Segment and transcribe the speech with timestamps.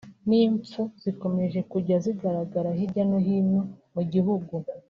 [0.29, 3.61] n’impfu zikomeje kujya zigaragara hirya no hino
[3.93, 4.53] mu gihugu